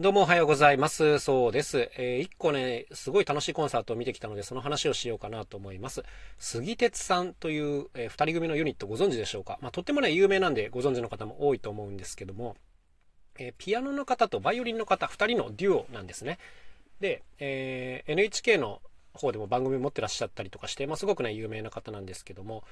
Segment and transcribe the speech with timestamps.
[0.00, 1.18] どうもおはようございます。
[1.18, 1.90] そうです。
[1.98, 6.04] えー、一個ね、すごい楽しいコンサートを見てきたので、その話をしようかなと思います。
[6.38, 9.58] 杉鉄さんという、えー、二人組のユニットご存知でしょうか？
[9.60, 12.56] まあ、とってもね、有名なんでご存知の方も多いと思うんですけども、
[13.38, 16.38] えー、ピアノの方とバイオリンの方、二人のデュオなんですね。
[17.00, 18.80] で、え、NHK の
[19.12, 22.64] 方でも番組持ってらっしゃったりとかして、まあ、すごくね、有名な方なんですけども、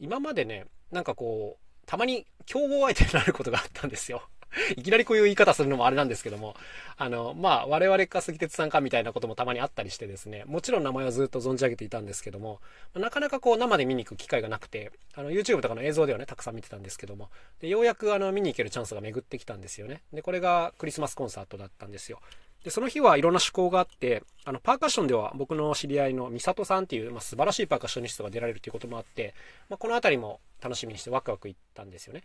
[0.00, 4.22] 今までね、なんかこう、たまに競合相手になることがあったんですよ。
[4.76, 6.56] いきなりこういう言い方するのもあれなんですけども、
[6.96, 12.60] あの、まあ、我々か杉鉄さんかみたいなこともたまにあったりしてですね、もちろん名前はずっと存じ上げていたんですけども、
[12.94, 20.02] なかなかこう生で見に行く機会がなくて、あの、YouTube とかの映像ではね、たくさん見てたんですけども、で、ようやくあの、見に行けるチャンスが巡ってきたんですよね。
[20.12, 22.20] で、これがクリスマスコンサートだったんですよ。
[22.64, 29.34] で、その日はいろんな趣向があって、あの、パーカッションでは僕の知り合いのミサトさんっていう、まあ、素晴らしいパーカッショニストが出られるということもあって、
[29.68, 32.22] まあ、この辺りも楽しみにしてワクワク行ったんですよね。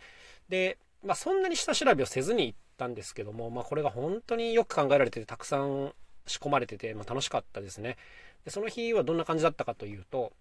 [0.47, 5.93] で、まあ、そんなに下調べをせずに行ったんですけども、まあ、これが本当によく考えられてて、たくさん
[6.25, 7.97] 仕込まれてて、まあ、楽しかったですね。
[8.45, 10.33] で、その日はどんな感じだったかというと、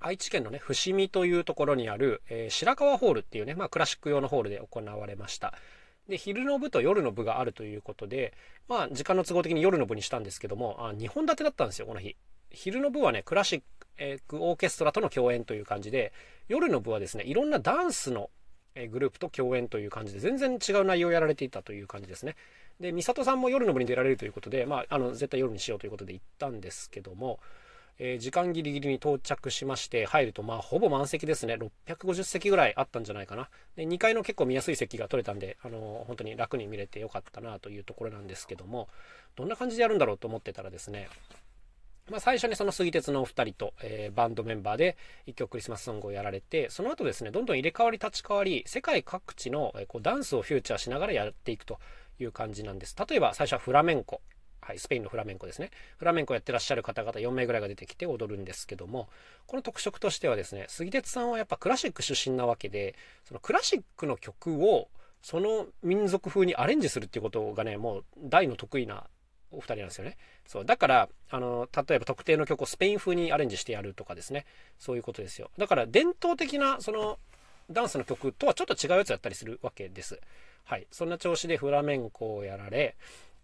[0.00, 5.54] 愛知県のね、伏見というところにある、えー、白川ホールっていうね、まあ、クラシック用のホールで行われました。
[6.08, 8.34] で、昼の部と夜の部があるということで、
[8.68, 12.16] まあ、時間の都合的に夜の部にしたんですけども、あ2本立てだったんですよ、この日。
[12.50, 13.62] 昼の部はね、クラシ
[13.96, 16.12] ックオーケストラとの共演という感じで、
[16.48, 18.30] 夜の部はですね、いろんなダンスの
[18.90, 22.36] グループと共演という感じで、全然違う内容をやられていたという感じですね。
[22.80, 27.38] で、美里さんも夜の部に出られるということで、まあ、あの、絶対夜にしようということで行ったんですけども、
[27.98, 31.58] えー、時間ギリギリに到着しまして、入ると、まあ、ほぼ満席ですね。
[31.86, 33.48] 650席ぐらいあったんじゃないかな。
[33.76, 38.88] で、2階の結構見やすい席が取れたんで、あのー、本当に楽に見れてよかったなというところなんですけども、
[39.36, 41.08] どんな感じでやるんだろうと思ってたらですね、
[42.10, 51.78] まあ、最初にその杉鉄のお二人と、えー、バンドメンバーで一曲クリスマスソングをやられて、その後ですね、どんどん入れ替わり立ち替わり、世界各地の、えー、こうダンスをフューチャーしながらやっていくと
[52.18, 52.96] いう感じなんです。
[53.08, 54.20] 例えば最初はフラメンコ。
[54.64, 55.70] はい、スペインのフラメンコですね。
[55.98, 59.08] フラメンコやってらっしゃる方々4名ぐらいが出てきて踊るんですけども、
[59.46, 64.88] この特色としてはですね、杉鉄さんはやっぱクラシック出身なわけで、そのクラシックの曲を
[65.20, 69.08] その民族風にアレンジするっていうことがね、もう大の得意な
[69.52, 70.16] お二人なんですよね。
[70.46, 70.64] そう。
[70.64, 74.46] だから、あの、例えば特定の曲をスペイン風にアレンジしてやるとかですね。
[74.78, 75.50] そういうことですよ。
[75.58, 77.18] だから伝統的な、その、
[77.70, 80.20] ダンスの曲とはちょっと違うやつやったりするわけです。
[80.64, 80.86] はい。
[80.90, 82.96] そんな調子でフラメンコをやられ、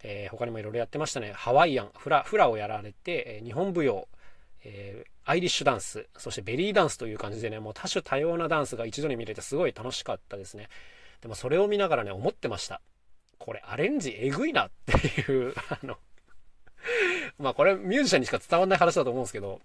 [0.03, 1.31] えー、他にもいろいろやってましたね。
[1.33, 4.07] ハワイアン、フラ、フラをやられて、えー、日本舞踊、
[4.63, 10.69] えー、アイリッシュダンス、そしてベリーダンスという感じでね、もう多種多様なダンスが一度に見れてすごい楽しかったですね。
[11.21, 12.81] でもそれを見ながらね、思ってました。
[13.39, 15.97] これアレンジえぐいなっていう あの
[17.39, 19.61] まあこれミュージシャンにしか伝わんない話だと思うんですけど、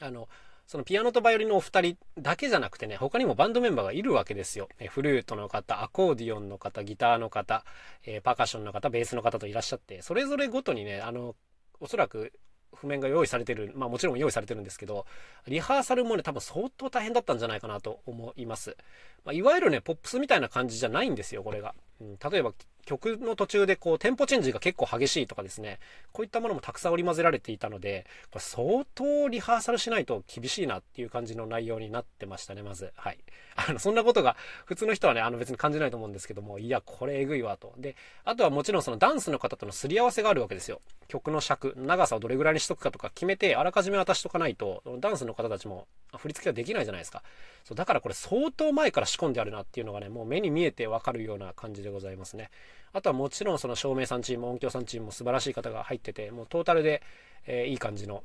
[0.00, 0.28] あの、
[0.66, 4.68] そのピアノとバイオリンのお二人だけじゃなくてね、他にもバンドメンバーがいるわけですよ。
[4.90, 7.64] フルートの方、アコーディオンの方、ギターの方、
[8.04, 11.36] えー、パーカッションの方、ベースの方といらっしゃって、それぞれごとにね、あの、
[11.80, 12.32] おそらく
[12.74, 15.06] 譜面が用意されてる、まあもちろん用意されてるんですけど、
[15.46, 18.76] リハーサルもね、多分相当大変だったんじゃないかなと思います。
[19.24, 21.74] まあ、いわゆるね、ポップスみたいな感じじゃないんですよ、これが。
[22.00, 22.52] うん、例えば、
[22.88, 25.78] 曲の途中でこう、テンポチェンジが結構激しいとかですね、
[26.12, 32.92] こういったものもたくさん織り交ぜられていたので、これ相当リハーサルしないと厳しいなっていう感じの内容になってましたね、まず。
[32.96, 33.18] はい。
[33.56, 37.74] あの、そんなことが、普通の人はね、あの別に感じないと思うんですけども、いや、これえぐいわと。
[37.76, 37.94] で、
[38.24, 40.80] あとはもちろんそのダンスの方とのすり合わせがあるわけですよ。
[41.08, 47.22] 曲の尺、長さをどれぐらいにしとくかとか決めて、あらかじめ渡しとかないと、ダンスの方たちも振り付けができないじゃないですか。
[47.64, 52.50] そう、だからこれ相当前から仕込んであるなっていうのがね、もう目に見えてわかるような感じででございますね。
[52.92, 57.02] あとはもちろんその照明さんチーム、音響さんチームも素晴らしい方が入ってて、もうトータルで、
[57.46, 58.22] えー、いい感じの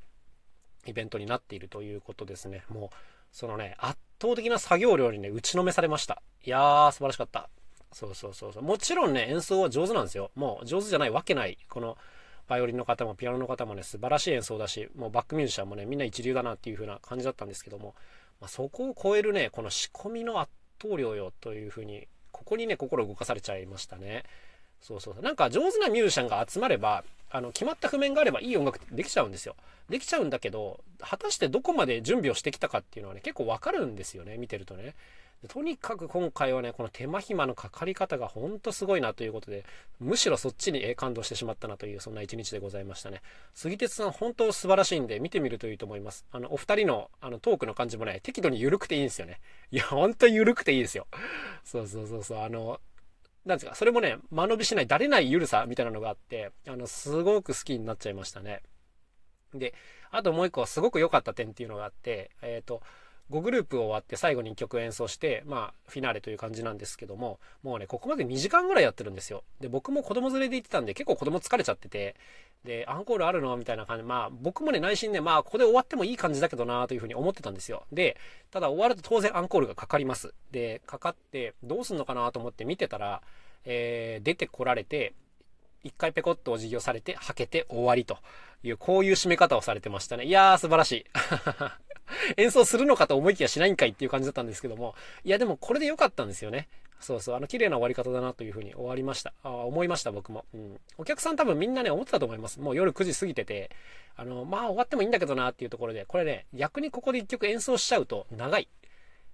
[0.86, 2.64] イベントになっているということですね。
[2.70, 2.96] もう、
[3.32, 6.22] そのね、圧倒的な作業量にね、打ちのめされました。
[6.46, 7.50] いやー、素晴らしかった。
[7.92, 8.64] そうそうそうそう。
[8.64, 10.32] もちろんね、演奏は上手なんですよ。
[10.36, 11.58] もう上手じゃないわけない。
[11.70, 11.98] この、
[12.48, 17.96] バイオリンの方もピアノの方もね、素晴らしい演奏だし、もうバックミュージシャンもね、みんな一流だなっていう風な感じだったんですけども、
[18.42, 24.26] まあ、そこを超えるね、この仕込みの圧倒量よという風に、ここにね、心動かされちゃいましたね。
[24.82, 25.22] そうそう。
[25.22, 29.56] なんか上手なミュージシャンが集まれば、あの、決まった譜面があればいい音楽ってできちゃうんですよ。
[29.90, 34.94] できちゃうんだけど、果たしてどこまで準備をしてきたかっていうのはね、結構わかるんですよね、見てるとね。
[35.48, 39.66] とにかく今回はね、この手間暇のかかり方がほんとすごいなということで、
[40.00, 43.22] むしろそっちに感動してしまったなという、そんな一日でございましたね。
[43.54, 46.26] 杉鉄さん本当素晴らしいんで、見てみるといいと思います。
[46.32, 49.40] あの、お二人のあのトークの感じもね、適度に緩くていいんですよね。
[49.72, 51.08] いや、ほんと緩くていいですよ。
[51.64, 52.80] そうそうそうそう、あの、
[53.46, 58.62] なんですか、それもね、間延びしない、だれない緩さみたいなのがあって、あの、すごく好きになっちゃいましたね。
[59.54, 59.74] で、
[60.12, 62.82] あともう一個すごく良かった点っていうのがあって、えっ、ー、と、
[63.34, 69.44] 5グループ終わって最後に1曲演奏して、まあ、フィナーレという感じなんですけども、もうね、ここまで2時間ぐらいやってるんですよ。
[69.60, 72.16] で、僕も子供連れで行ってたんで、結構子供疲れちゃってて、
[72.64, 74.04] で、アンコールあるのみたいな感じ。
[74.04, 77.86] まあ、僕もね、内心ね、まあ、ここで終わってもいい感じだけどなというふうに思ってたんですよ。
[77.92, 78.18] で、
[78.52, 80.34] ただ終わると当然アンコールがかかります。
[80.52, 83.24] で、かかって、どうすんのかなと思って見てたら、
[83.66, 85.14] えー、出てこられて、
[85.84, 88.20] 一回ペコッとお辞儀をされて、はけて終わりと
[88.64, 90.26] いう、こういう締め方をされてましたね。
[90.26, 91.06] いやー、素晴らしい。
[92.38, 96.68] 演奏するのかと思いきやしないんかいっていう感じだったんですけども、いやでもこれで良かったんですよね。
[97.04, 99.34] そうそう、あの、綺麗な終わり方だなというふうに終わりました。
[99.44, 100.46] あ思いました、僕も。
[100.54, 100.80] うん。
[100.98, 102.62] お客さん多分みんなね、思ってたと思います。
[102.62, 103.72] もう夜9時過ぎてて、
[104.16, 108.70] あの、まあ終わってもいいんだけどなっていうところで、これね、逆にここで一曲演奏しちゃうと長い。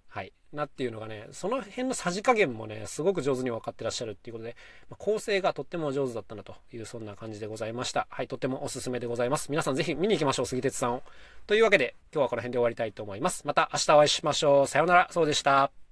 [0.10, 0.34] はい。
[0.52, 4.56] なっていうのがね、その辺のさじ加減もね、すごく上手に分かってらっしゃるっていうことで、
[4.90, 8.08] まあ、構成がとっても上手だったなという、そんな感じでございました。
[8.10, 9.52] はい、とってもおすすめでございます。
[9.52, 11.04] 皆さん是非見に行きましょう、杉鉄さんを。
[11.46, 13.46] というわけで、今日はこの辺で終わりたいと思います。
[13.46, 14.68] また明日お会いしましょう。
[14.68, 15.89] さようなら、そうでした。